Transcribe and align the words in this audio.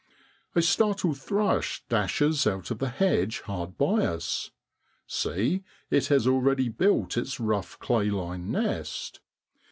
A 0.55 0.63
startled 0.63 1.19
thrush 1.19 1.83
dashes 1.87 2.47
out 2.47 2.71
of 2.71 2.79
the 2.79 2.89
hedge 2.89 3.41
hard 3.41 3.77
by 3.77 4.03
us. 4.03 4.49
See! 5.05 5.63
it 5.91 6.07
has 6.07 6.25
already 6.25 6.69
built 6.69 7.17
its 7.17 7.39
rough 7.39 7.77
clay 7.77 8.09
lined 8.09 8.49
nest. 8.51 9.19